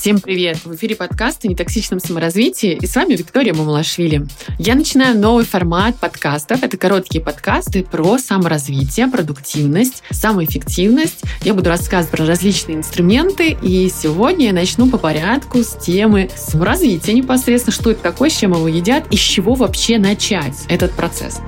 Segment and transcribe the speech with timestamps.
[0.00, 0.64] Всем привет!
[0.64, 4.26] В эфире подкаста о нетоксичном саморазвитии и с вами Виктория Мамалашвили.
[4.58, 6.62] Я начинаю новый формат подкастов.
[6.62, 11.20] Это короткие подкасты про саморазвитие, продуктивность, самоэффективность.
[11.42, 17.12] Я буду рассказывать про различные инструменты и сегодня я начну по порядку с темы саморазвития
[17.12, 21.42] непосредственно, что это такое, с чем его едят и с чего вообще начать этот процесс.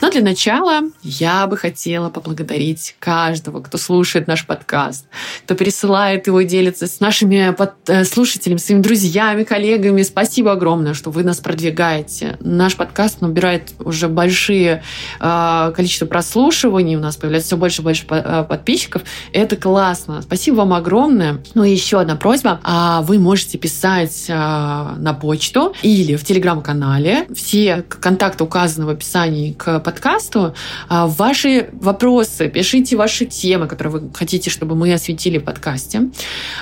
[0.00, 5.06] Но для начала я бы хотела поблагодарить каждого, кто слушает наш подкаст,
[5.44, 7.54] кто пересылает его и делится с нашими
[7.88, 10.02] э, слушателями, своими друзьями, коллегами.
[10.02, 12.36] Спасибо огромное, что вы нас продвигаете.
[12.40, 14.82] Наш подкаст набирает уже большие
[15.20, 19.02] э, количество прослушиваний, у нас появляется все больше и больше э, подписчиков.
[19.32, 20.22] Это классно.
[20.22, 21.42] Спасибо вам огромное.
[21.54, 22.60] Ну и еще одна просьба.
[22.62, 27.26] А вы можете писать э, на почту или в телеграм-канале.
[27.34, 30.54] Все контакты указаны в описании к подкасту.
[30.90, 36.10] А, ваши вопросы, пишите ваши темы, которые вы хотите, чтобы мы осветили в подкасте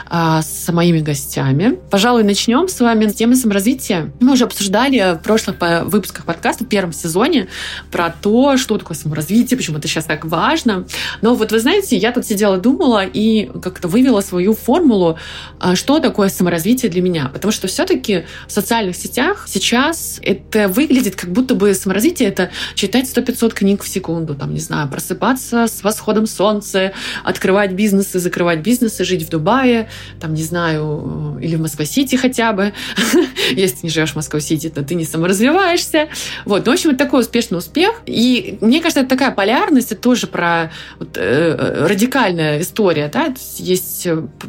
[0.08, 1.76] а, с моими гостями.
[1.90, 4.12] Пожалуй, начнем с вами с темы саморазвития.
[4.20, 7.48] Мы уже обсуждали в прошлых выпусках подкаста в первом сезоне
[7.90, 10.86] про то, что такое саморазвитие, почему это сейчас так важно.
[11.20, 15.18] Но вот вы знаете, я тут сидела, думала и как-то вывела свою формулу,
[15.58, 17.28] а, что такое саморазвитие для меня.
[17.32, 23.15] Потому что все-таки в социальных сетях сейчас это выглядит как будто бы саморазвитие— это читать
[23.16, 26.92] 100-500 книг в секунду, там, не знаю, просыпаться с восходом солнца,
[27.24, 29.88] открывать бизнесы, закрывать бизнесы, жить в Дубае,
[30.20, 32.72] там, не знаю, или в Москва-Сити хотя бы.
[33.52, 36.08] Если ты не живешь в Москва-Сити, то ты не саморазвиваешься.
[36.44, 38.02] Вот, ну, в общем, это такой успешный успех.
[38.06, 44.06] И мне кажется, это такая полярность, это тоже про вот, э, радикальная история, да, есть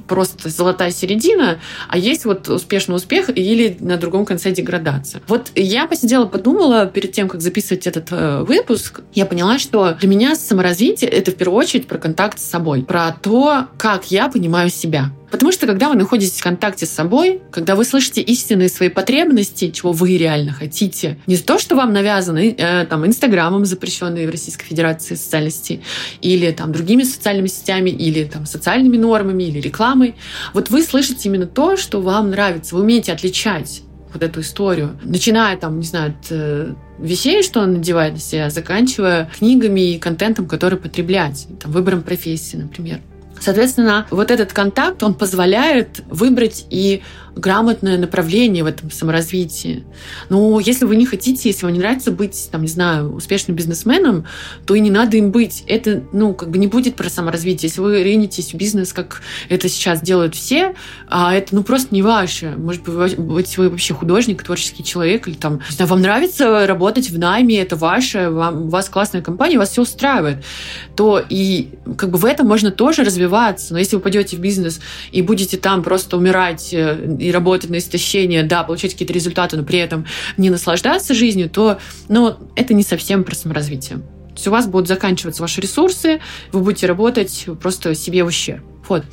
[0.08, 5.22] просто золотая середина, а есть вот успешный успех или на другом конце деградация.
[5.28, 10.10] Вот я посидела, подумала перед тем, как записывать этот э, выпуск, я поняла, что для
[10.10, 14.70] меня саморазвитие— это в первую очередь про контакт с собой, про то, как я понимаю
[14.70, 15.12] себя.
[15.32, 19.72] Потому что когда вы находитесь в контакте с собой, когда вы слышите истинные свои потребности,
[19.72, 24.66] чего вы реально хотите, не то, что вам навязаны э, там Инстаграмом, запрещенные в Российской
[24.66, 25.82] Федерации социальной сети,
[26.22, 30.16] или там другими социальными сетями, или там социальными нормами, или рекламой,
[30.54, 32.76] вот вы слышите именно то, что вам нравится.
[32.76, 33.82] Вы умеете отличать
[34.14, 34.98] вот эту историю.
[35.04, 40.00] Начиная там, не знаю, от э, вещей, что он надевает на себя, заканчивая книгами и
[40.00, 43.00] контентом, который потреблять, там, выбором профессии, например.
[43.40, 47.04] Соответственно, вот этот контакт, он позволяет выбрать и
[47.38, 49.84] грамотное направление в этом саморазвитии.
[50.30, 54.26] Но если вы не хотите, если вам не нравится быть, там, не знаю, успешным бизнесменом,
[54.66, 55.64] то и не надо им быть.
[55.68, 57.70] Это, ну, как бы не будет про саморазвитие.
[57.70, 60.76] Если вы ринетесь в бизнес, как это сейчас делают все,
[61.08, 62.54] а это, ну, просто не ваше.
[62.58, 67.18] Может быть, вы вообще художник, творческий человек, или там, не знаю, вам нравится работать в
[67.18, 70.44] найме, это ваше, вам, у вас классная компания, вас все устраивает,
[70.96, 73.74] то и как бы в этом можно тоже развиваться.
[73.74, 74.80] Но если вы пойдете в бизнес
[75.12, 76.98] и будете там просто умирать э,
[77.28, 80.06] и работать на истощение, да, получать какие-то результаты, но при этом
[80.38, 83.98] не наслаждаться жизнью, то ну, это не совсем про саморазвитие.
[84.00, 86.22] То есть у вас будут заканчиваться ваши ресурсы,
[86.52, 88.64] вы будете работать просто себе в ущерб.
[88.90, 89.04] Вот.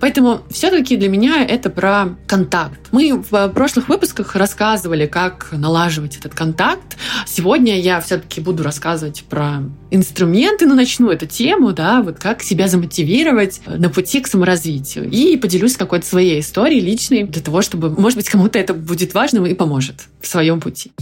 [0.00, 2.80] Поэтому все-таки для меня это про контакт.
[2.90, 6.96] Мы в прошлых выпусках рассказывали, как налаживать этот контакт.
[7.26, 12.68] Сегодня я все-таки буду рассказывать про инструменты, но начну эту тему, да, вот как себя
[12.68, 15.08] замотивировать на пути к саморазвитию.
[15.10, 19.46] И поделюсь какой-то своей историей личной для того, чтобы, может быть, кому-то это будет важным
[19.46, 20.92] и поможет в своем пути.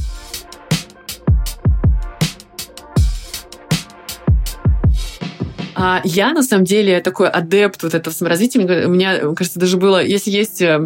[5.80, 8.86] А я, на самом деле, такой адепт вот этого саморазвития.
[8.86, 10.78] У меня, кажется, даже было, если есть э,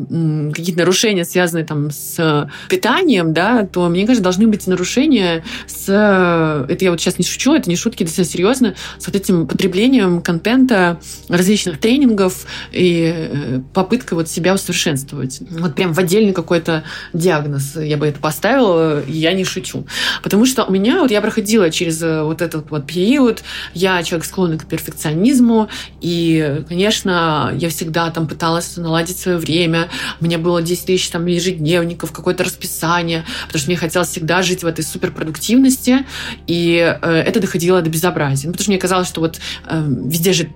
[0.55, 5.89] какие-то нарушения, связанные там с питанием, да, то, мне кажется, должны быть нарушения с...
[6.69, 10.23] Это я вот сейчас не шучу, это не шутки, это серьезно, с вот этим потреблением
[10.23, 15.41] контента, различных тренингов и э, попыткой вот себя усовершенствовать.
[15.51, 19.87] Вот прям в отдельный какой-то диагноз я бы это поставила, я не шучу.
[20.23, 23.43] Потому что у меня, вот я проходила через э, вот этот вот период,
[23.75, 25.69] я человек склонный к перфекционизму, перфекционизму.
[26.01, 29.89] И, конечно, я всегда там пыталась наладить свое время.
[30.21, 34.67] Меня было 10 тысяч там ежедневников, какое-то расписание, потому что мне хотелось всегда жить в
[34.67, 36.07] этой суперпродуктивности.
[36.47, 38.49] И э, это доходило до безобразия.
[38.49, 40.49] Ну, потому что мне казалось, что вот э, везде же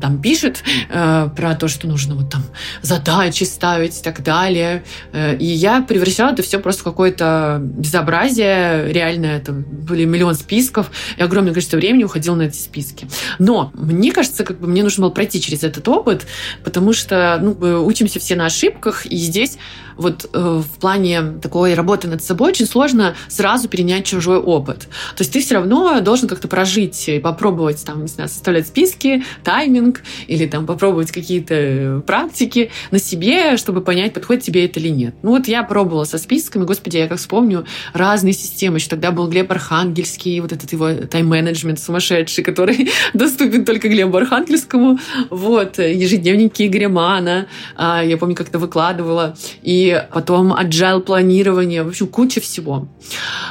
[0.00, 2.42] там пишет э, про то, что нужно вот там
[2.82, 4.82] задачи ставить и так далее.
[5.14, 8.92] И я превращала это все просто в какое-то безобразие.
[8.92, 13.06] Реально это были миллион списков, и огромное количество времени уходило на эти списки.
[13.38, 16.26] Но мне кажется, как бы мне нужно было пройти через этот опыт,
[16.64, 19.58] потому что ну, мы учимся все на ошибках, и здесь
[19.96, 24.80] вот э, в плане такой работы над собой очень сложно сразу перенять чужой опыт.
[25.16, 29.24] То есть ты все равно должен как-то прожить и попробовать там, не знаю, составлять списки,
[29.42, 35.14] тайминг или там попробовать какие-то практики на себе, чтобы понять, подходит тебе это или нет.
[35.22, 38.78] Ну вот я пробовала со списками, господи, я как вспомню разные системы.
[38.78, 44.98] Еще тогда был Глеб Архангельский, вот этот его тайм-менеджмент сумасшедший, который доступен только Глебу Архангельскому.
[45.30, 47.46] Вот, ежедневники Игоря Мана.
[47.76, 49.36] А, я помню, как-то выкладывала.
[49.62, 52.88] И потом agile планирование, в общем, куча всего.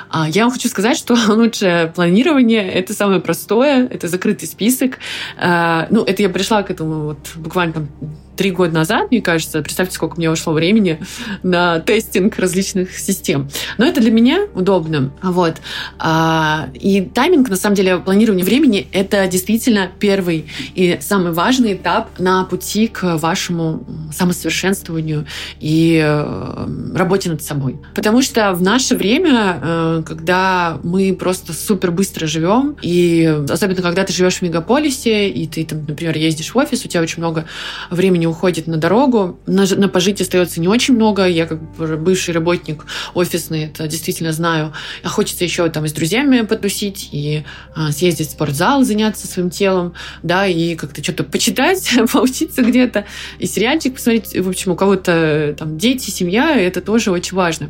[0.10, 4.98] А, я вам хочу сказать, что лучшее планирование— это самое простое, это закрытый список.
[5.38, 7.90] А, ну, это я пришла к этому вот буквально там
[8.36, 9.62] три года назад, мне кажется.
[9.62, 11.00] Представьте, сколько мне ушло времени
[11.44, 13.50] на тестинг различных систем.
[13.78, 15.12] Но это для меня удобно.
[15.22, 15.58] Вот.
[16.00, 22.20] А, и тайминг, на самом деле, планирование времени— это действительно первый и самый важный этап
[22.20, 25.26] на пути к вашему самосовершенствованию
[25.60, 27.78] и э, работе над собой.
[27.94, 34.04] Потому что в наше время, э, когда мы просто супер быстро живем, и особенно когда
[34.04, 37.46] ты живешь в мегаполисе, и ты, там, например, ездишь в офис, у тебя очень много
[37.90, 39.40] времени времени уходит на дорогу.
[39.46, 41.26] На, на пожить остается не очень много.
[41.26, 41.60] Я как
[42.02, 44.74] бывший работник офисный, это действительно знаю.
[45.04, 47.44] А хочется еще там с друзьями потусить, и
[47.76, 49.94] а, съездить в спортзал, заняться своим телом,
[50.24, 53.06] да, и как-то что-то почитать, поучиться где-то,
[53.40, 54.36] и сериальчик посмотреть.
[54.36, 57.70] В общем, у кого-то там дети, семья, это тоже очень важно.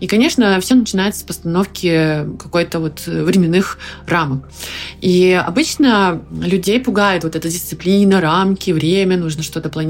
[0.00, 4.48] И, конечно, все начинается с постановки какой-то вот временных рамок.
[5.00, 9.83] И обычно людей пугает вот эта дисциплина, рамки, время, нужно что-то планировать.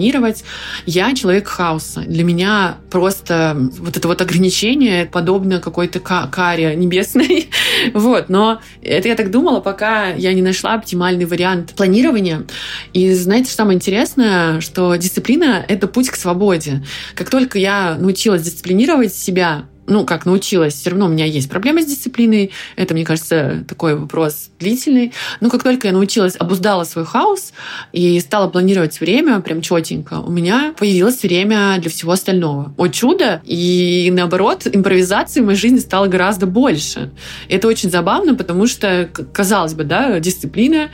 [0.87, 2.01] Я человек хаоса.
[2.01, 7.49] Для меня просто вот это вот ограничение подобно какой-то каре небесной.
[7.95, 8.29] вот.
[8.29, 12.45] Но это я так думала, пока я не нашла оптимальный вариант планирования.
[12.93, 16.85] И знаете, что самое интересное, что дисциплина— это путь к свободе.
[17.15, 21.83] Как только я научилась дисциплинировать себя, ну, как научилась, все равно у меня есть проблемы
[21.83, 22.51] с дисциплиной.
[22.77, 25.13] Это, мне кажется, такой вопрос длительный.
[25.41, 27.53] Но как только я научилась, обуздала свой хаос
[27.93, 32.75] и стала планировать время прям четенько, у меня появилось время для всего остального.
[32.77, 33.43] О чудо!
[33.45, 37.11] И наоборот, импровизации в моей жизни стало гораздо больше.
[37.49, 40.91] Это очень забавно, потому что, казалось бы, да, дисциплина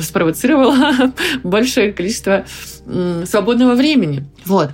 [0.00, 1.12] спровоцировала
[1.42, 2.44] большее количество
[3.24, 4.24] свободного времени.
[4.44, 4.70] Вот.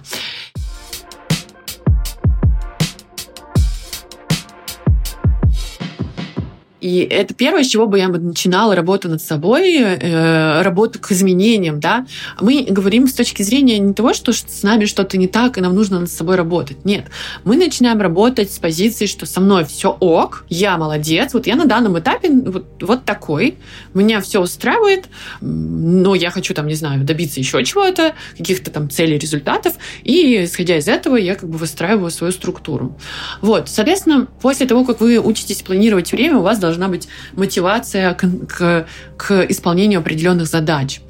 [6.80, 11.12] И это первое, с чего бы я бы начинала работу над собой, э, работу к
[11.12, 12.06] изменениям, да.
[12.40, 15.74] Мы говорим с точки зрения не того, что с нами что-то не так, и нам
[15.74, 16.84] нужно над собой работать.
[16.84, 17.06] Нет.
[17.44, 21.66] Мы начинаем работать с позиции, что со мной все ок, я молодец, вот я на
[21.66, 23.56] данном этапе вот, вот такой,
[23.94, 25.06] меня все устраивает,
[25.40, 30.78] но я хочу там, не знаю, добиться еще чего-то, каких-то там целей, результатов, и исходя
[30.78, 32.96] из этого я как бы выстраиваю свою структуру.
[33.42, 38.14] Вот, соответственно, после того, как вы учитесь планировать время, у вас должно должна быть мотивация
[38.14, 38.86] к, к,
[39.16, 41.00] к исполнению определенных задач.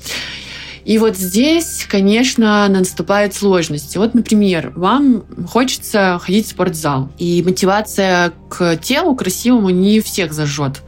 [0.84, 3.98] И вот здесь, конечно, наступают сложности.
[3.98, 10.80] Вот, например, вам хочется ходить в спортзал, и мотивация к телу красивому не всех зажжет.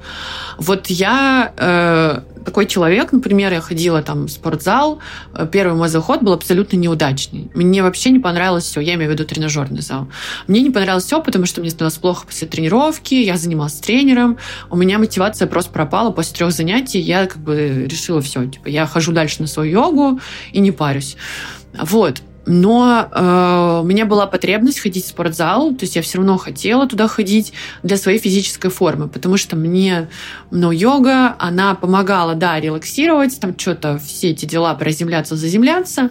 [0.59, 5.01] Вот я э, такой человек, например, я ходила там в спортзал,
[5.35, 7.51] э, первый мой заход был абсолютно неудачный.
[7.55, 10.09] Мне вообще не понравилось все, я имею в виду тренажерный зал.
[10.47, 14.39] Мне не понравилось все, потому что мне становилось плохо после тренировки, я занималась тренером,
[14.71, 18.87] у меня мотивация просто пропала после трех занятий, я как бы решила все, типа, я
[18.87, 20.21] хожу дальше на свою йогу
[20.53, 21.17] и не парюсь.
[21.75, 22.23] Вот.
[22.47, 26.89] Но э, у меня была потребность ходить в спортзал, то есть я все равно хотела
[26.89, 30.09] туда ходить для своей физической формы, потому что мне,
[30.51, 36.11] ну, йога, она помогала, да, релаксировать, там что-то, все эти дела, приземляться, заземляться,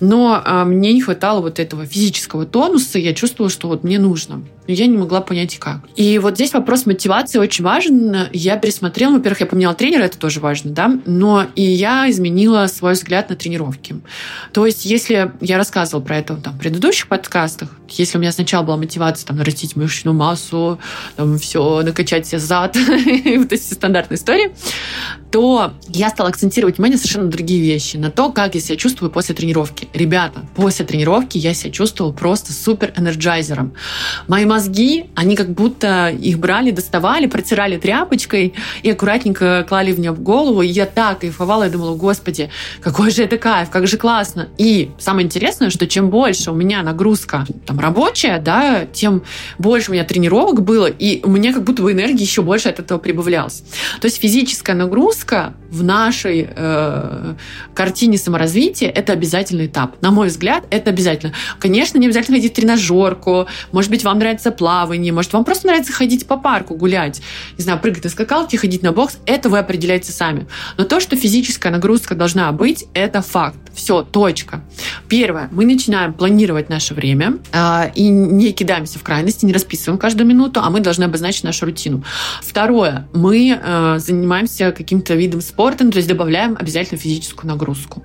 [0.00, 4.42] но э, мне не хватало вот этого физического тонуса, я чувствовала, что вот мне нужно
[4.68, 5.78] но я не могла понять, как.
[5.96, 8.28] И вот здесь вопрос мотивации очень важен.
[8.32, 12.92] Я пересмотрела, во-первых, я поменяла тренера, это тоже важно, да, но и я изменила свой
[12.92, 13.96] взгляд на тренировки.
[14.52, 18.64] То есть, если я рассказывала про это там, в предыдущих подкастах, если у меня сначала
[18.64, 20.78] была мотивация там, нарастить мышечную массу,
[21.16, 24.54] там, все, накачать себе зад, вот эти стандартные истории,
[25.30, 29.10] то я стала акцентировать внимание совершенно на другие вещи, на то, как я себя чувствую
[29.10, 29.88] после тренировки.
[29.92, 33.74] Ребята, после тренировки я себя чувствовала просто супер энерджайзером.
[34.26, 40.12] Мои мозги, они как будто их брали, доставали, протирали тряпочкой и аккуратненько клали в нее
[40.12, 40.62] в голову.
[40.62, 44.48] И я так кайфовала, я думала, господи, какой же это кайф, как же классно.
[44.56, 49.22] И самое интересное, что чем больше у меня нагрузка там рабочая, да, тем
[49.58, 52.78] больше у меня тренировок было, и у меня как будто бы энергии еще больше от
[52.78, 53.62] этого прибавлялось.
[54.00, 57.34] То есть физическая нагрузка нагрузка в нашей э,
[57.74, 60.00] картине саморазвития это обязательный этап.
[60.00, 61.34] На мой взгляд, это обязательно.
[61.58, 63.46] Конечно, не обязательно ходить в тренажерку.
[63.72, 65.12] Может быть, вам нравится плавание.
[65.12, 67.20] Может, вам просто нравится ходить по парку, гулять.
[67.58, 69.18] Не знаю, прыгать на скакалке, ходить на бокс.
[69.26, 70.46] Это вы определяете сами.
[70.78, 73.58] Но то, что физическая нагрузка должна быть, это факт.
[73.78, 74.60] Все, точка.
[75.08, 75.48] Первое.
[75.52, 80.60] Мы начинаем планировать наше время э, и не кидаемся в крайности, не расписываем каждую минуту,
[80.60, 82.02] а мы должны обозначить нашу рутину.
[82.42, 83.08] Второе.
[83.14, 88.02] Мы э, занимаемся каким-то видом спорта, ну, то есть добавляем обязательно физическую нагрузку.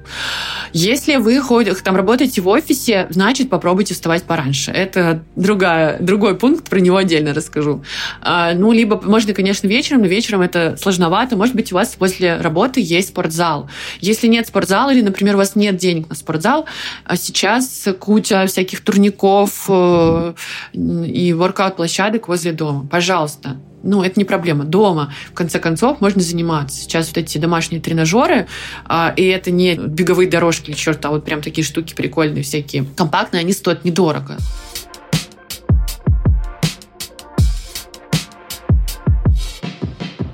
[0.73, 4.69] Если вы ходите, там работаете в офисе, значит, попробуйте вставать пораньше.
[4.69, 7.83] Это другая, другой пункт, про него отдельно расскажу.
[8.23, 11.35] Э, ну, либо можно, конечно, вечером, но вечером это сложновато.
[11.35, 13.71] Может быть, у вас после работы есть спортзал.
[14.01, 16.65] Если нет спортзала или, например, у вас нет денег на спортзал,
[17.05, 20.33] а сейчас куча всяких турников э,
[20.73, 22.85] и воркаут-площадок возле дома.
[22.89, 24.63] Пожалуйста, ну, это не проблема.
[24.63, 26.81] Дома, в конце концов, можно заниматься.
[26.81, 28.47] Сейчас вот эти домашние тренажеры,
[28.85, 32.85] а, и это не беговые дорожки или черт, а вот прям такие штуки прикольные всякие,
[32.95, 34.37] компактные, они стоят недорого.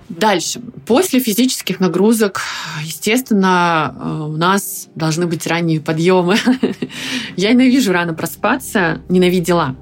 [0.10, 0.62] Дальше.
[0.90, 2.42] После физических нагрузок,
[2.84, 6.36] естественно, э, у нас должны быть ранние подъемы.
[7.38, 9.76] Я ненавижу рано проспаться, ненавидела.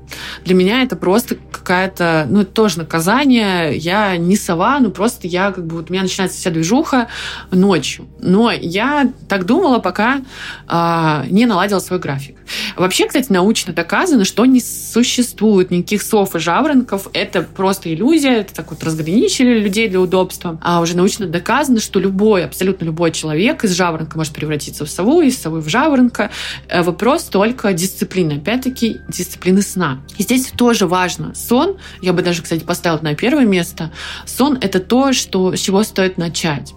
[0.43, 3.77] Для меня это просто какая-то, ну, это тоже наказание.
[3.77, 7.07] Я не сова, ну, просто я как бы, вот у меня начинается вся движуха
[7.51, 8.09] ночью.
[8.19, 10.21] Но я так думала, пока
[10.67, 12.35] э, не наладила свой график.
[12.75, 17.07] Вообще, кстати, научно доказано, что не существует никаких сов и жаворонков.
[17.13, 20.59] Это просто иллюзия, это так вот разграничили людей для удобства.
[20.61, 25.21] А уже научно доказано, что любой, абсолютно любой человек из жаворонка может превратиться в сову,
[25.21, 26.31] из совы в жаворонка.
[26.67, 28.33] Э, вопрос только дисциплины.
[28.33, 30.01] Опять-таки, дисциплины сна.
[30.17, 31.33] И здесь тоже важно.
[31.35, 33.91] Сон, я бы даже, кстати, поставила на первое место.
[34.25, 36.73] Сон— это то, что, с чего стоит начать.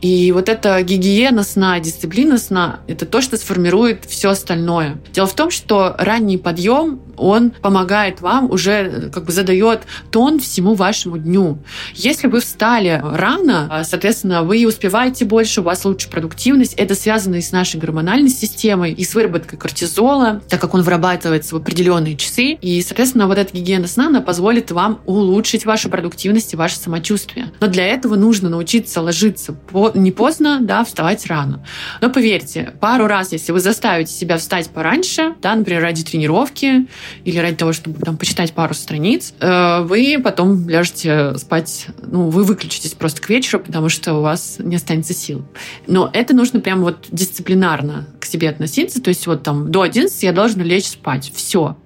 [0.00, 4.98] И вот эта гигиена сна, дисциплина сна— это то, что сформирует все остальное.
[5.12, 10.74] Дело в том, что ранний подъем, он помогает вам, уже как бы задает тон всему
[10.74, 11.58] вашему дню.
[11.94, 16.74] Если вы встали рано, соответственно, вы успеваете больше, у вас лучше продуктивность.
[16.74, 21.54] Это связано и с нашей гормональной системой, и с выработкой кортизола, так как он вырабатывается
[21.54, 22.58] в определенные часы.
[22.60, 27.50] И, соответственно, вот эта гигиена сна, она позволит вам улучшить вашу продуктивность и ваше самочувствие.
[27.60, 31.64] Но для этого нужно научиться ложиться по не поздно, да, вставать рано.
[32.00, 36.86] Но поверьте, пару раз, если вы заставите себя встать пораньше, да, например, ради тренировки
[37.24, 42.44] или ради того, чтобы там почитать пару страниц, э, вы потом ляжете спать, ну, вы
[42.44, 45.44] выключитесь просто к вечеру, потому что у вас не останется сил.
[45.86, 50.32] Но это нужно прям вот дисциплинарно себе относиться, то есть вот там до 11 я
[50.32, 51.76] должна лечь спать, все.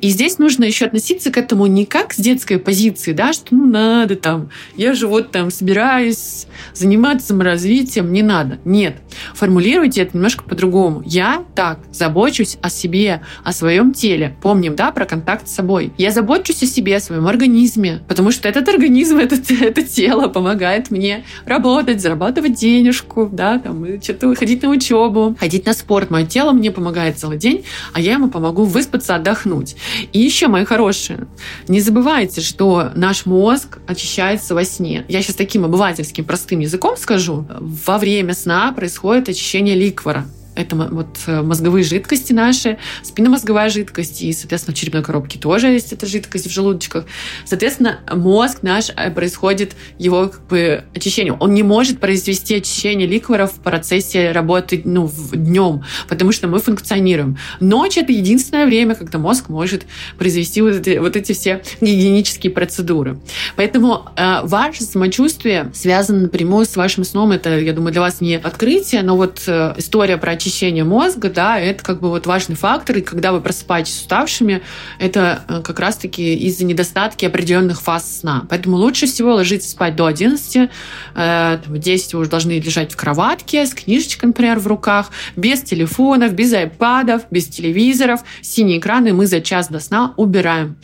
[0.00, 3.66] И здесь нужно еще относиться к этому не как с детской позиции, да, что ну
[3.66, 8.58] надо там, я же вот там собираюсь заниматься саморазвитием, не надо.
[8.64, 8.96] Нет.
[9.34, 11.02] Формулируйте это немножко по-другому.
[11.04, 14.36] Я так забочусь о себе, о своем теле.
[14.42, 15.92] Помним, да, про контакт с собой.
[15.98, 20.90] Я забочусь о себе, о своем организме, потому что этот организм, это, это тело помогает
[20.90, 26.10] мне работать, зарабатывать денежку, да, там, что-то ходить на учебу, ходить на спорт.
[26.10, 29.76] Мое тело мне помогает целый день, а я ему помогу выспаться, отдохнуть.
[30.12, 31.26] И еще, мои хорошие,
[31.68, 35.04] не забывайте, что наш мозг очищается во сне.
[35.08, 37.46] Я сейчас таким обывательским простым языком скажу.
[37.48, 40.26] Во время сна происходит очищение ликвора
[40.56, 45.92] это вот э, мозговые жидкости наши, спинномозговая жидкость, и, соответственно, в черепной коробке тоже есть
[45.92, 47.04] эта жидкость в желудочках.
[47.44, 51.34] Соответственно, мозг наш э, происходит его как бы очищение.
[51.34, 57.38] Он не может произвести очищение ликворов в процессе работы ну, днем, потому что мы функционируем.
[57.60, 59.86] Ночь— это единственное время, когда мозг может
[60.18, 63.18] произвести вот эти, вот эти все гигиенические процедуры.
[63.56, 67.32] Поэтому э, ваше самочувствие связано напрямую с вашим сном.
[67.32, 71.58] Это, я думаю, для вас не открытие, но вот э, история про очищение мозга, да,
[71.58, 74.62] это как бы вот важный фактор, и когда вы просыпаетесь уставшими,
[74.98, 78.46] это э, как раз-таки из-за недостатки определенных фаз сна.
[78.48, 80.70] Поэтому лучше всего ложиться спать до 11,
[81.14, 86.32] в 10 вы уже должны лежать в кроватке с книжечкой, например, в руках, без телефонов,
[86.32, 90.76] без айпадов, без телевизоров, синие экраны мы за час до сна убираем.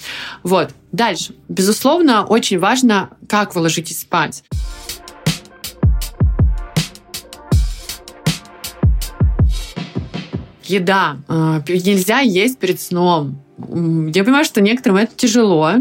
[0.42, 0.70] Вот.
[0.90, 1.34] Дальше.
[1.48, 4.44] Безусловно, очень важно, как вы ложитесь спать.
[10.72, 11.18] Еда.
[11.28, 13.44] А, нельзя есть перед сном.
[13.68, 15.72] Я понимаю, что некоторым это тяжело,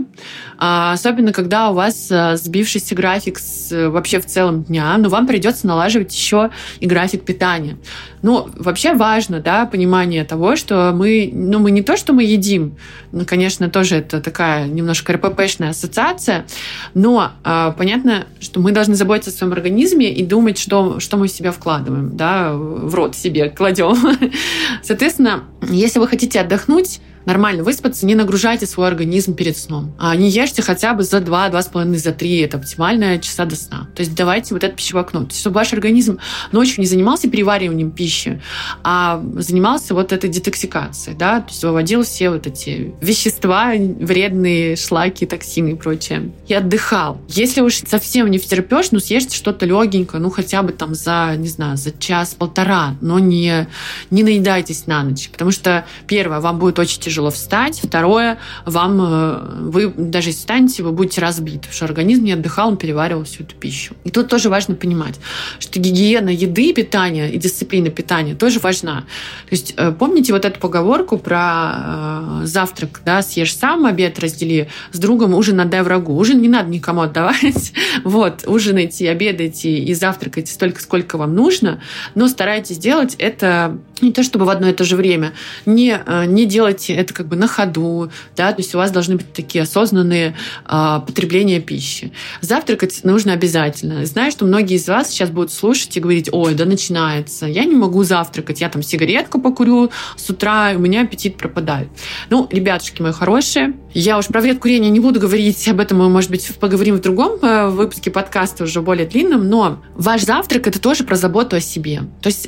[0.57, 5.25] а, особенно когда у вас а, сбившийся график с, вообще в целом дня, но вам
[5.27, 7.77] придется налаживать еще и график питания.
[8.21, 12.77] Ну, вообще важно, да, понимание того, что мы, ну, мы не то, что мы едим,
[13.11, 16.45] ну, конечно, тоже это такая немножко РППшная ассоциация,
[16.93, 21.27] но э, понятно, что мы должны заботиться о своем организме и думать, что, что мы
[21.27, 23.97] в себя вкладываем, да, в рот себе кладем.
[24.83, 29.95] Соответственно, если вы хотите отдохнуть, нормально выспаться, не нагружайте свой организм перед сном.
[29.99, 33.87] А не ешьте хотя бы за 2, 2,5, за 3, это оптимальное часа до сна.
[33.95, 35.21] То есть давайте вот это пищевое окно.
[35.21, 36.19] То есть чтобы ваш организм
[36.51, 38.41] ночью не занимался перевариванием пищи,
[38.83, 45.25] а занимался вот этой детоксикацией, да, то есть выводил все вот эти вещества, вредные шлаки,
[45.25, 46.31] токсины и прочее.
[46.47, 47.21] И отдыхал.
[47.27, 51.47] Если уж совсем не втерпешь, ну съешьте что-то легенькое, ну хотя бы там за, не
[51.47, 53.67] знаю, за час-полтора, но не,
[54.09, 55.29] не наедайтесь на ночь.
[55.29, 57.81] Потому что, первое, вам будет очень тяжело тяжело встать.
[57.83, 62.69] Второе, вам, э, вы даже если встанете, вы будете разбиты, потому что организм не отдыхал,
[62.69, 63.95] он переваривал всю эту пищу.
[64.05, 65.19] И тут тоже важно понимать,
[65.59, 69.01] что гигиена еды, питания и дисциплина питания тоже важна.
[69.49, 74.69] То есть э, помните вот эту поговорку про э, завтрак, да, съешь сам, обед раздели
[74.93, 76.15] с другом, ужин отдай врагу.
[76.15, 77.73] Ужин не надо никому отдавать.
[78.03, 81.81] Вот, ужинайте, обедайте и завтракайте столько, сколько вам нужно,
[82.15, 85.33] но старайтесь делать это не то чтобы в одно и то же время.
[85.65, 89.33] Не, не делайте это как бы на ходу, да, то есть у вас должны быть
[89.33, 92.11] такие осознанные э, потребления пищи.
[92.41, 94.05] Завтракать нужно обязательно.
[94.05, 97.75] Знаю, что многие из вас сейчас будут слушать и говорить, ой, да начинается, я не
[97.75, 101.89] могу завтракать, я там сигаретку покурю с утра, у меня аппетит пропадает.
[102.29, 106.09] Ну, ребятушки мои хорошие, я уж про вред курения не буду говорить, об этом мы,
[106.09, 110.79] может быть, поговорим в другом э, выпуске подкаста, уже более длинном, но ваш завтрак– это
[110.79, 112.03] тоже про заботу о себе.
[112.21, 112.47] То есть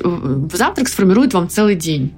[0.52, 2.12] завтрак сформирует вам целый день.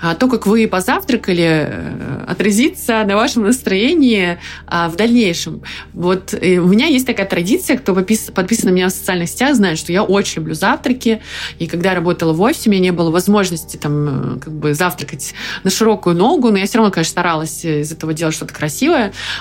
[0.00, 5.62] А то, как вы позавтракали, Э, отразится на вашем настроении а, в дальнейшем.
[5.92, 9.92] Вот у меня есть такая традиция, кто подписан на меня в социальных сетях, знает, что
[9.92, 11.20] я очень люблю завтраки.
[11.58, 14.74] И когда я работала в офисе, у меня не было возможности там э, как бы
[14.74, 15.34] завтракать
[15.64, 18.69] на широкую ногу, но я все равно, конечно, старалась из этого делать что-то красивое.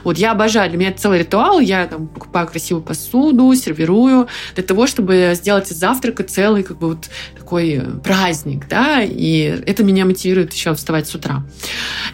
[0.03, 1.59] Вот я обожаю, для меня это целый ритуал.
[1.59, 6.89] Я там покупаю красивую посуду, сервирую для того, чтобы сделать из завтрака целый как бы
[6.89, 7.09] вот
[7.49, 11.43] такой праздник, да, и это меня мотивирует еще вставать с утра.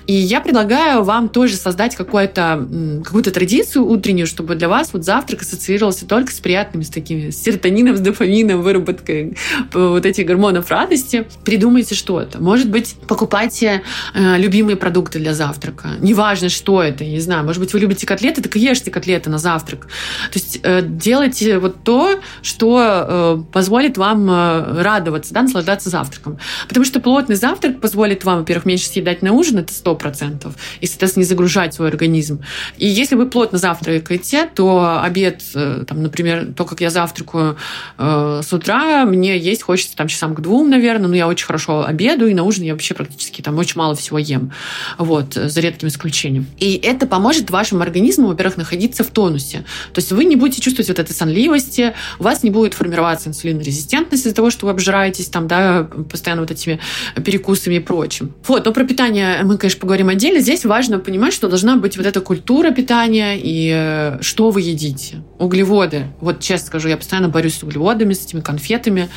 [0.08, 2.66] И я предлагаю вам тоже создать какую-то
[3.04, 7.44] какую-то традицию утреннюю, чтобы для вас вот завтрак ассоциировался только с приятными, с такими с
[7.44, 9.36] серотонином, с дофамином, выработкой
[9.74, 11.28] вот этих гормонов радости.
[11.44, 12.42] Придумайте что-то.
[12.42, 15.90] Может быть, покупайте э, любимые продукты для завтрака.
[16.00, 17.44] Неважно, что это, не знаю.
[17.44, 19.88] Может быть, вы любите котлеты, так и ешьте котлеты на завтрак.
[20.32, 24.82] То есть э, делайте вот то, что э, позволит вам э,
[25.26, 26.38] радоваться, да, наслаждаться завтраком.
[26.68, 30.52] Потому что плотный завтрак позволит вам, во-первых, меньше съедать на ужин, это 100%, 100%.
[30.82, 32.42] И, соответственно, не загружать свой организм.
[32.78, 37.58] И если вы плотно завтракаете, то обед, э, там, например, то, как я завтракаю
[37.98, 41.86] э, с утра, мне есть хочется там часам к двум, наверное, но я очень хорошо
[41.86, 44.52] обеду, и на ужин я вообще практически там очень мало всего ем.
[44.98, 46.48] Вот, за редким исключением.
[46.60, 49.66] И это поможет вашему организму, во-первых, находиться в тонусе.
[49.94, 54.26] То есть вы не будете чувствовать вот этой сонливости, у вас не будет формироваться инсулинорезистентность
[54.26, 54.72] из-за того, что вы
[55.16, 56.80] обжираетесь там, да, постоянно вот этими
[57.24, 58.34] перекусами и прочим.
[58.48, 60.40] Вот, но про питание мы, конечно, поговорим отдельно.
[60.40, 65.24] Здесь важно понимать, что должна быть вот эта культура питания и э, что вы едите.
[65.40, 66.08] Углеводы.
[66.22, 69.10] Вот честно скажу, я постоянно борюсь с углеводами, с этими конфетами.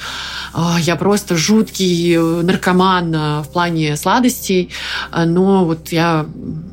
[0.52, 4.70] А, я просто жуткий э, наркоман э, в плане сладостей,
[5.12, 6.26] но вот я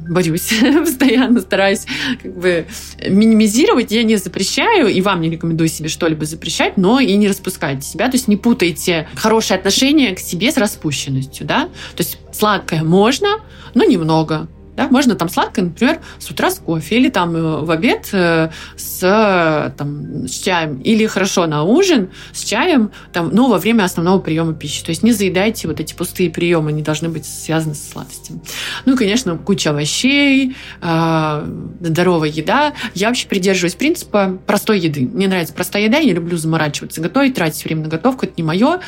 [0.10, 1.86] борюсь, постоянно стараюсь
[2.22, 2.66] как бы
[3.08, 3.92] минимизировать.
[3.92, 8.08] Я не запрещаю, и вам не рекомендую себе что-либо запрещать, но и не распускайте себя.
[8.10, 11.46] То есть не путайте хорошее отношение к себе с распущенностью.
[11.46, 11.66] Да?
[11.96, 13.38] То есть сладкое можно,
[13.74, 14.48] но немного.
[14.76, 18.50] Да, можно там сладкое, например, с утра с кофе, или там э, в обед э,
[18.76, 24.20] с, там, с чаем, или хорошо на ужин с чаем, там, но во время основного
[24.20, 24.84] приема пищи.
[24.84, 28.42] То есть не заедайте вот эти пустые приемы, они должны быть связаны со сладостями.
[28.86, 31.48] Ну и, конечно, куча овощей, э,
[31.80, 32.74] здоровая еда.
[32.94, 35.08] Я вообще придерживаюсь принципа простой еды.
[35.08, 38.82] Мне нравится простая еда, я люблю заморачиваться, готовить, тратить время на готовку, это не мое.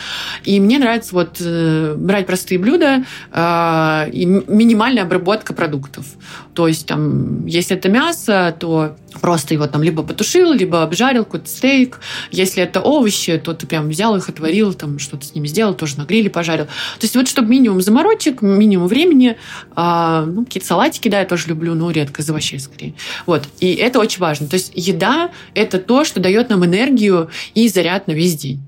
[0.43, 6.05] И мне нравится вот брать простые блюда и минимальная обработка продуктов продуктов.
[6.53, 11.49] То есть, там, если это мясо, то просто его там либо потушил, либо обжарил какой-то
[11.49, 11.99] стейк.
[12.31, 15.97] Если это овощи, то ты прям взял их, отварил, там что-то с ними сделал, тоже
[15.97, 16.65] на гриле пожарил.
[16.65, 19.37] То есть вот чтобы минимум заморочек, минимум времени,
[19.75, 22.93] а, ну, какие-то салатики, да, я тоже люблю, но редко из овощей скорее.
[23.25, 23.43] Вот.
[23.59, 24.47] И это очень важно.
[24.47, 28.61] То есть еда– это то, что дает нам энергию и заряд на весь день.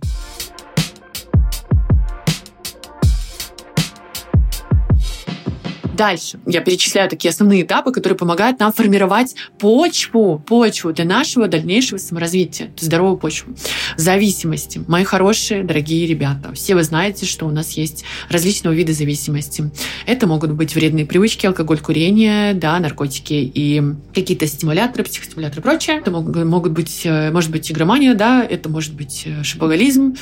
[5.99, 11.97] Дальше я перечисляю такие основные этапы, которые помогают нам формировать почву, почву для нашего дальнейшего
[11.97, 13.53] саморазвития, здоровую почву.
[13.97, 14.81] Зависимости.
[14.87, 19.71] Мои хорошие, дорогие ребята, все вы знаете, что у нас есть различного вида зависимости.
[20.05, 23.83] Это могут быть вредные привычки, алкоголь, курение, да, наркотики и
[24.15, 25.97] какие-то стимуляторы, психостимуляторы и прочее.
[25.97, 30.15] Это могут, быть, э, может быть, игромания, да, это может быть э, шопоголизм,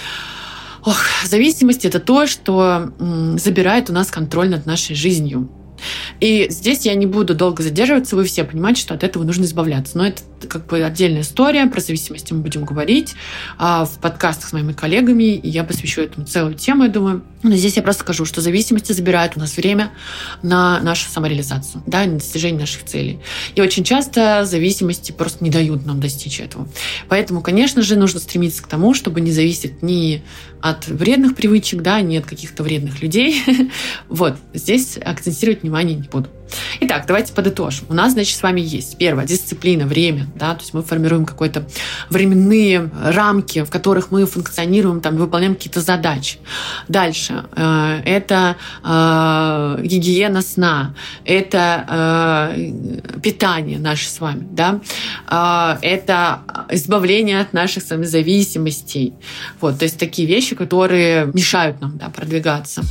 [0.83, 2.93] Ох, зависимость это то, что
[3.35, 5.49] забирает у нас контроль над нашей жизнью.
[6.19, 9.97] И здесь я не буду долго задерживаться, вы все понимаете, что от этого нужно избавляться.
[9.97, 13.15] Но это как бы отдельная история, про зависимости мы будем говорить
[13.57, 17.23] а, в подкастах с моими коллегами, и я посвящу этому целую тему, я думаю.
[17.47, 19.91] Но здесь я просто скажу, что зависимости забирают у нас время
[20.43, 23.19] на нашу самореализацию, да, на достижение наших целей.
[23.55, 26.67] И очень часто зависимости просто не дают нам достичь этого.
[27.07, 30.23] Поэтому, конечно же, нужно стремиться к тому, чтобы не зависеть ни
[30.61, 33.41] от вредных привычек, да, ни от каких-то вредных людей.
[34.09, 36.29] вот, здесь акцентировать внимание не буду.
[36.79, 37.85] Итак, давайте подытожим.
[37.89, 41.67] У нас, значит, с вами есть первое дисциплина, время, да, то есть мы формируем какие-то
[42.09, 46.39] временные рамки, в которых мы функционируем, там, выполняем какие-то задачи.
[46.87, 54.79] Дальше э, это э, гигиена сна, это э, питание наше с вами, да,
[55.29, 59.13] э, это избавление от наших с зависимостей.
[59.59, 62.83] Вот, то есть такие вещи, которые мешают нам, да, продвигаться.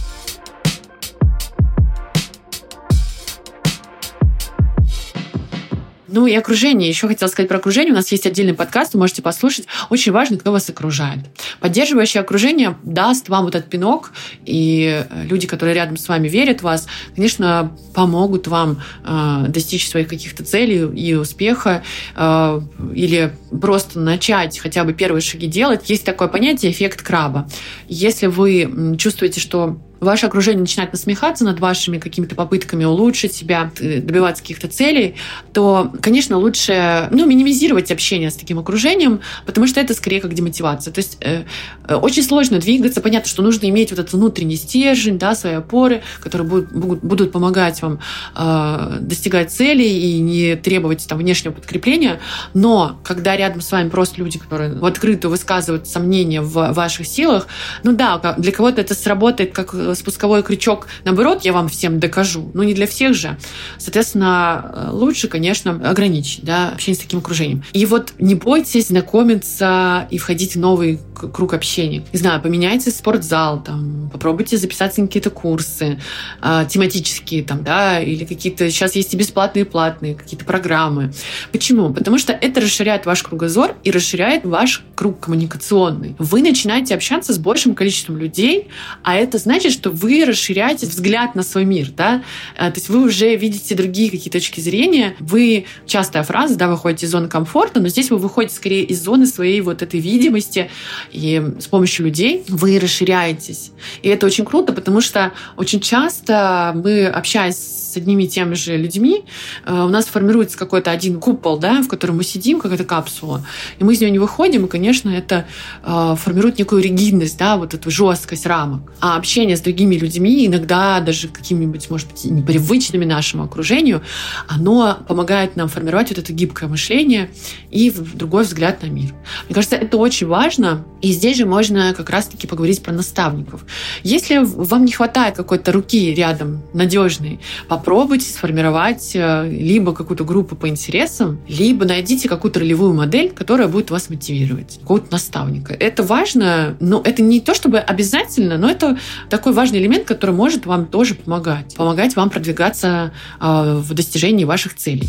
[6.08, 6.88] Ну и окружение.
[6.88, 7.92] Еще хотела сказать про окружение.
[7.92, 9.66] У нас есть отдельный подкаст, вы можете послушать.
[9.90, 11.18] Очень важно, кто вас окружает.
[11.60, 14.12] Поддерживающее окружение даст вам вот этот пинок,
[14.44, 20.08] и люди, которые рядом с вами верят в вас, конечно, помогут вам э, достичь своих
[20.08, 21.82] каких-то целей и успеха,
[22.14, 22.60] э,
[22.94, 25.90] или просто начать хотя бы первые шаги делать.
[25.90, 27.48] Есть такое понятие эффект краба.
[27.88, 34.42] Если вы чувствуете, что ваше окружение начинает насмехаться над вашими какими-то попытками улучшить себя, добиваться
[34.42, 35.16] каких-то целей,
[35.52, 40.92] то, конечно, лучше ну, минимизировать общение с таким окружением, потому что это скорее как демотивация.
[40.92, 41.44] То есть э,
[41.88, 43.00] э очень сложно двигаться.
[43.00, 47.32] Понятно, что нужно иметь вот этот внутренний стержень, да, свои опоры, которые будут, будут, будут
[47.32, 48.00] помогать вам
[48.34, 52.20] э, достигать целей и не требовать там, внешнего подкрепления.
[52.54, 57.46] Но когда рядом с вами просто люди, которые в открытую высказывают сомнения в ваших силах,
[57.82, 62.50] ну да, для кого-то это сработает как спусковой крючок, наоборот, я вам всем докажу.
[62.54, 63.38] Но не для всех же.
[63.78, 67.64] Соответственно, э, лучше, конечно, ограничить да, общение с таким окружением.
[67.72, 72.04] И вот не бойтесь знакомиться и входить в новый круг общения.
[72.12, 73.95] Не знаю, поменяйте спортзал, там,
[74.26, 76.00] попробуйте записаться на какие-то курсы
[76.42, 81.12] э, тематические, там, да, или какие-то, сейчас есть и бесплатные, и платные, какие-то программы.
[81.52, 81.94] Почему?
[81.94, 86.16] Потому что это расширяет ваш кругозор и расширяет ваш круг коммуникационный.
[86.18, 88.66] Вы начинаете общаться с большим количеством людей,
[89.04, 92.24] а это значит, что вы расширяете взгляд на свой мир, да,
[92.56, 97.06] э, то есть вы уже видите другие какие точки зрения, вы, частая фраза, да, выходите
[97.06, 100.68] из зоны комфорта, но здесь вы выходите скорее из зоны своей вот этой видимости,
[101.12, 103.70] и с помощью людей вы расширяетесь.
[104.02, 108.76] И это очень круто, потому что очень часто мы, общаясь с одними и теми же
[108.76, 109.24] людьми,
[109.64, 113.44] э, у нас формируется какой-то один купол, да, в котором мы сидим, какая-то капсула,
[113.78, 115.46] и мы из нее не выходим, и, конечно, это
[115.82, 118.92] э, формирует некую ригидность, да, вот эту жесткость рамок.
[119.00, 124.02] А общение с другими людьми, иногда даже какими-нибудь, может быть, непривычными нашему окружению,
[124.46, 127.30] оно помогает нам формировать вот это гибкое мышление
[127.70, 129.14] и другой взгляд на мир.
[129.46, 130.84] Мне кажется, это очень важно.
[131.00, 133.64] И здесь же можно как раз-таки поговорить про наставников.
[134.02, 137.40] Если вам не хватает какой-то руки рядом надежной,
[137.86, 143.92] попробуйте сформировать э, либо какую-то группу по интересам, либо найдите какую-то ролевую модель, которая будет
[143.92, 145.72] вас мотивировать, какого-то наставника.
[145.72, 148.98] Это важно, но это не то чтобы обязательно, но это
[149.30, 151.76] такой важный элемент, который может вам тоже помогать.
[151.76, 155.08] Помогать вам продвигаться а, в достижении ваших целей.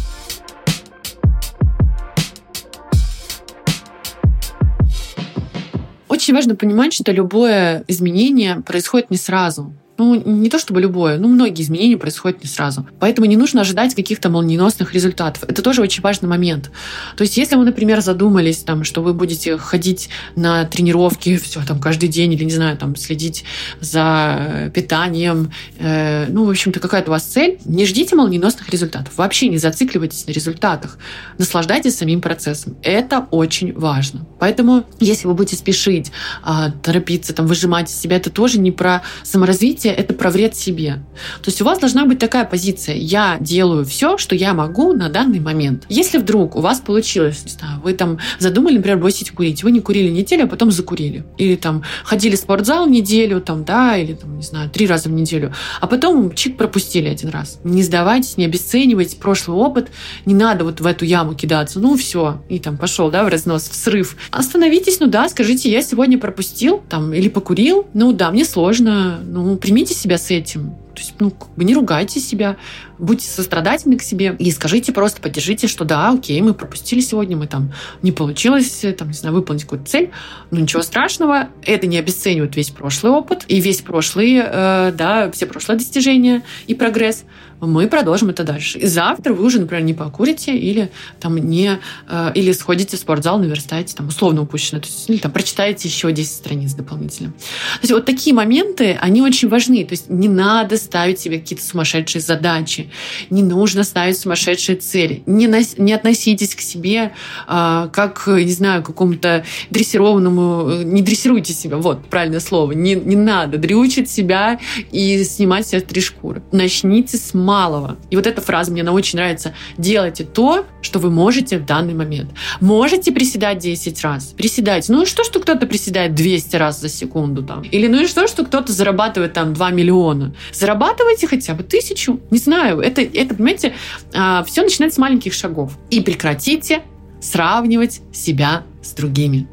[6.07, 9.73] Очень важно понимать, что любое изменение происходит не сразу.
[9.97, 12.87] Ну, не то чтобы любое, но многие изменения происходят не сразу.
[12.99, 15.43] Поэтому не нужно ожидать каких-то молниеносных результатов.
[15.47, 16.69] Это тоже очень важный момент.
[17.15, 21.79] То есть, если вы, например, задумались, там, что вы будете ходить на тренировки все там
[21.79, 23.43] каждый день или, не знаю, там, следить
[23.79, 29.17] за питанием, э, ну, в общем-то, какая-то у вас цель, не ждите молниеносных результатов.
[29.17, 30.99] Вообще не зацикливайтесь на результатах.
[31.39, 32.77] Наслаждайтесь самим процессом.
[32.83, 34.25] Это очень важно.
[34.39, 36.11] Поэтому, если вы будете спешить,
[36.45, 40.55] э, торопиться, там, выжимать из себя, это тоже не про саморазвитие, делаете, это про вред
[40.55, 41.03] себе.
[41.41, 42.95] То есть у вас должна быть такая позиция.
[42.95, 45.85] Я делаю все, что я могу на данный момент.
[45.89, 49.81] Если вдруг у вас получилось, не знаю, вы там задумали, например, бросить курить, вы не
[49.81, 51.25] курили неделю, а потом закурили.
[51.37, 55.11] Или там ходили в спортзал неделю, там, да, или там, не знаю, три раза в
[55.11, 57.59] неделю, а потом чик пропустили один раз.
[57.63, 59.89] Не сдавайтесь, не обесценивайте прошлый опыт,
[60.25, 61.79] не надо вот в эту яму кидаться.
[61.79, 64.15] Ну, все, и там пошел, да, в разнос, в срыв.
[64.31, 69.55] Остановитесь, ну да, скажите, я сегодня пропустил, там, или покурил, ну да, мне сложно, ну,
[69.57, 70.75] примите себя с этим.
[70.93, 72.57] То есть, ну, как бы не ругайте себя,
[72.97, 77.45] будьте сострадательны к себе и скажите просто, поддержите, что да, окей, мы пропустили сегодня, мы
[77.45, 80.09] там не получилось, там, не знаю, выполнить какую-то цель,
[80.49, 85.45] но ничего страшного, это не обесценивает весь прошлый опыт и весь прошлый, э, да, все
[85.45, 87.25] прошлые достижения и прогресс
[87.59, 88.79] мы продолжим это дальше.
[88.79, 93.39] И завтра вы уже, например, не покурите или там не э, или сходите в спортзал,
[93.39, 97.31] наверстаете там условно упущенное, то есть или там прочитаете еще 10 страниц дополнительно.
[97.31, 99.83] То есть вот такие моменты, они очень важны.
[99.85, 102.89] То есть не надо ставить себе какие-то сумасшедшие задачи,
[103.29, 107.13] не нужно ставить сумасшедшие цели, не, на, не относитесь к себе
[107.47, 113.15] э, как, не знаю, какому-то дрессированному, э, не дрессируйте себя, вот правильное слово, не, не
[113.15, 114.59] надо дрючить себя
[114.91, 116.41] и снимать себе три шкуры.
[116.51, 117.97] Начните с малого.
[118.09, 119.53] И вот эта фраза мне она очень нравится.
[119.77, 122.29] Делайте то, что вы можете в данный момент.
[122.59, 124.33] Можете приседать 10 раз?
[124.37, 124.91] Приседайте.
[124.91, 127.61] Ну и что, что кто-то приседает 200 раз за секунду там?
[127.61, 130.35] Или ну и что, что кто-то зарабатывает там 2 миллиона?
[130.51, 132.19] Зарабатывайте хотя бы тысячу.
[132.31, 132.81] Не знаю.
[132.81, 133.73] Это, это понимаете,
[134.13, 135.77] а, все начинается с маленьких шагов.
[135.89, 136.81] И прекратите
[137.21, 139.47] сравнивать себя с другими.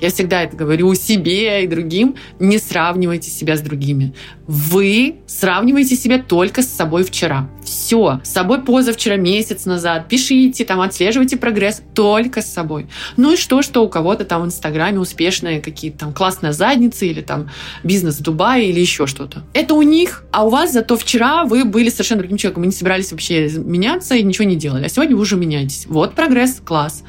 [0.00, 2.16] Я всегда это говорю себе и другим.
[2.38, 4.14] Не сравнивайте себя с другими.
[4.46, 7.48] Вы сравниваете себя только с собой вчера.
[7.64, 8.20] Все.
[8.24, 10.08] С собой позавчера, месяц назад.
[10.08, 12.88] Пишите, там, отслеживайте прогресс только с собой.
[13.16, 17.20] Ну и что, что у кого-то там в Инстаграме успешные какие-то там классные задницы или
[17.20, 17.50] там
[17.84, 19.44] бизнес в Дубае или еще что-то.
[19.52, 22.62] Это у них, а у вас зато вчера вы были совершенно другим человеком.
[22.62, 24.86] Вы не собирались вообще меняться и ничего не делали.
[24.86, 25.86] А сегодня вы уже меняетесь.
[25.88, 27.04] Вот прогресс, класс.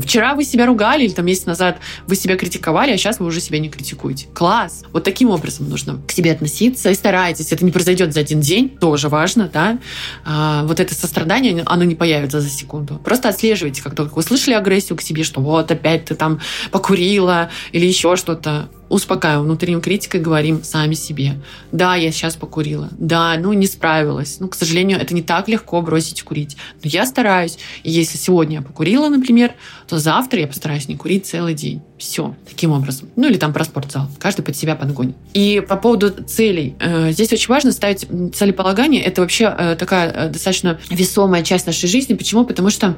[0.00, 3.40] Вчера вы себя ругали или там месяц назад вы себя критиковали, а сейчас вы уже
[3.40, 4.26] себя не критикуете.
[4.34, 4.84] Класс.
[4.92, 7.52] Вот таким образом нужно к себе относиться и старайтесь.
[7.52, 9.78] Это не произойдет за один день, тоже важно, да.
[10.24, 13.00] А, вот это сострадание, оно не появится за секунду.
[13.04, 17.50] Просто отслеживайте, как только вы слышали агрессию к себе, что вот опять ты там покурила
[17.72, 21.40] или еще что-то успокаиваем внутренним критикой, говорим сами себе.
[21.72, 22.90] Да, я сейчас покурила.
[22.92, 24.38] Да, ну не справилась.
[24.38, 26.58] Ну, к сожалению, это не так легко бросить курить.
[26.84, 27.58] Но я стараюсь.
[27.84, 29.54] И если сегодня я покурила, например,
[29.88, 31.80] то завтра я постараюсь не курить целый день.
[32.02, 32.34] Все.
[32.48, 33.10] Таким образом.
[33.14, 34.08] Ну или там про спортзал.
[34.18, 35.14] Каждый под себя подгонит.
[35.34, 36.74] И по поводу целей.
[36.80, 39.00] Э, здесь очень важно ставить целеполагание.
[39.00, 42.14] Это вообще э, такая э, достаточно весомая часть нашей жизни.
[42.14, 42.44] Почему?
[42.44, 42.96] Потому что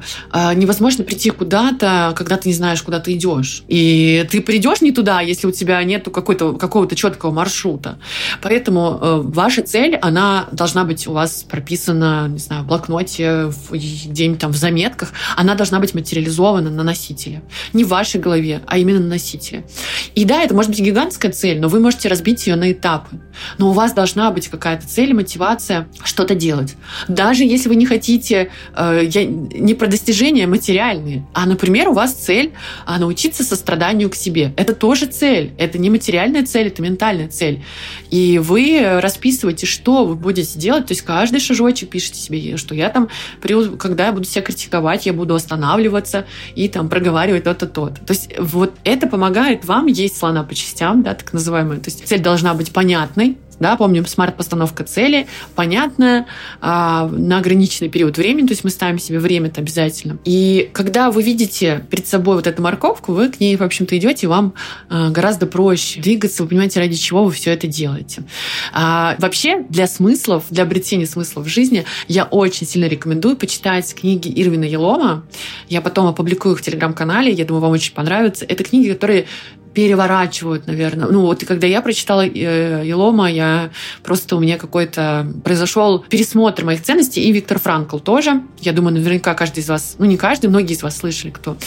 [0.55, 3.63] невозможно прийти куда-то, когда ты не знаешь, куда ты идешь.
[3.67, 7.99] И ты придешь не туда, если у тебя какой-то, какого-то четкого маршрута.
[8.41, 14.51] Поэтому ваша цель, она должна быть у вас прописана, не знаю, в блокноте, где-нибудь там
[14.51, 15.13] в заметках.
[15.37, 17.43] Она должна быть материализована на носителе.
[17.73, 19.63] Не в вашей голове, а именно на носителе.
[20.15, 23.19] И да, это может быть гигантская цель, но вы можете разбить ее на этапы.
[23.57, 26.75] Но у вас должна быть какая-то цель, мотивация что-то делать.
[27.07, 32.13] Даже если вы не хотите, э, я, не про достижения материальные, а, например, у вас
[32.13, 32.53] цель
[32.85, 34.53] а, научиться состраданию к себе.
[34.57, 35.53] Это тоже цель.
[35.57, 37.63] Это не материальная цель, это ментальная цель.
[38.09, 42.89] И вы расписываете, что вы будете делать, то есть каждый шажочек пишите себе, что я
[42.89, 43.09] там,
[43.77, 48.05] когда я буду себя критиковать, я буду останавливаться и там проговаривать то-то, то-то.
[48.05, 51.79] То есть вот это помогает вам есть слона по частям, да, так называемая.
[51.79, 56.27] То есть цель должна быть понятной, да, помним, смарт-постановка цели, понятная,
[56.61, 60.17] на ограниченный период времени, то есть мы ставим себе время-то обязательно.
[60.25, 64.27] И когда вы видите перед собой вот эту морковку, вы к ней, в общем-то, идете,
[64.27, 64.53] вам
[64.89, 68.23] а, гораздо проще двигаться, вы понимаете, ради чего вы все это делаете.
[68.73, 74.31] А, вообще, для смыслов, для обретения смысла в жизни, я очень сильно рекомендую почитать книги
[74.35, 75.25] Ирвина Елома.
[75.69, 78.45] Я потом опубликую их в телеграм-канале, я думаю, вам очень понравится.
[78.45, 79.25] Это книги, которые
[79.75, 81.07] переворачивают, наверное.
[81.09, 83.69] Ну вот, когда я прочитала э, Елома, я
[84.03, 88.41] просто у меня какой-то произошел пересмотр моих ценностей, и Виктор Франкл тоже.
[88.61, 91.57] Я думаю, наверняка каждый из вас, ну не каждый, многие из вас слышали, кто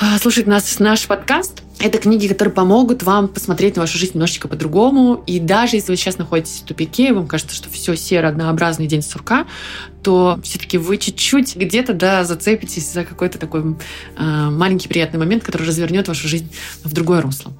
[0.00, 1.62] а, слушает нас, наш подкаст.
[1.82, 5.22] Это книги, которые помогут вам посмотреть на вашу жизнь немножечко по-другому.
[5.26, 8.86] И даже если вы сейчас находитесь в тупике, и вам кажется, что все серо, однообразный
[8.86, 9.46] день сурка,
[10.02, 15.66] то все-таки вы чуть-чуть где-то да, зацепитесь за какой-то такой э, маленький приятный момент, который
[15.66, 16.50] развернет вашу жизнь
[16.84, 17.50] в другое русло.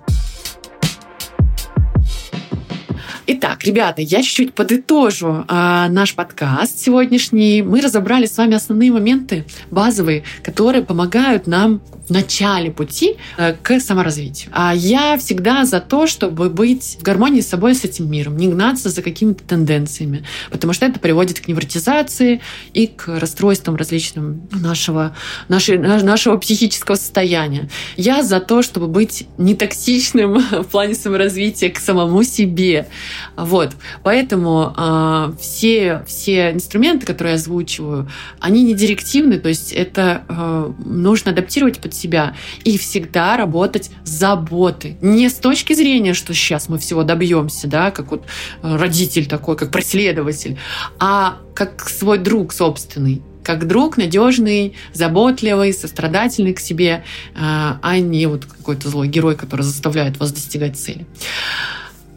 [3.32, 7.62] Итак, ребята, я чуть-чуть подытожу а, наш подкаст сегодняшний.
[7.62, 13.78] Мы разобрали с вами основные моменты базовые, которые помогают нам в начале пути э, к
[13.78, 14.50] саморазвитию.
[14.52, 18.48] А я всегда за то, чтобы быть в гармонии с собой, с этим миром, не
[18.48, 22.40] гнаться за какими-то тенденциями, потому что это приводит к невротизации
[22.74, 25.14] и к расстройствам различным нашего,
[25.46, 27.70] нашей, нашего психического состояния.
[27.96, 32.88] Я за то, чтобы быть нетоксичным в плане саморазвития к самому себе.
[33.37, 33.72] Вот.
[34.02, 38.09] Поэтому э, все, все инструменты, которые я озвучиваю,
[38.40, 44.11] они не директивны, то есть это э, нужно адаптировать под себя и всегда работать с
[44.11, 44.96] заботой.
[45.00, 48.24] Не с точки зрения, что сейчас мы всего добьемся, да, как вот
[48.62, 50.59] родитель такой, как преследователь,
[50.98, 57.04] а как свой друг собственный как друг надежный, заботливый, сострадательный к себе,
[57.35, 61.06] а не вот какой-то злой герой, который заставляет вас достигать цели.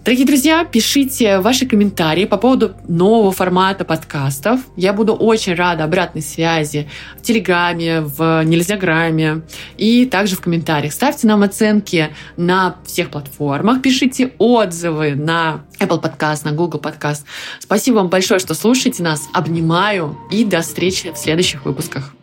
[0.03, 4.59] Дорогие друзья, пишите ваши комментарии по поводу нового формата подкастов.
[4.75, 9.43] Я буду очень рада обратной связи в Телеграме, в Нельзяграме
[9.77, 10.91] и также в комментариях.
[10.91, 17.21] Ставьте нам оценки на всех платформах, пишите отзывы на Apple Podcast, на Google Podcast.
[17.59, 19.29] Спасибо вам большое, что слушаете нас.
[19.31, 22.13] Обнимаю и до встречи в следующих выпусках.